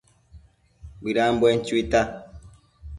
Bëdambuen 1.03 1.59
chuita 1.65 2.01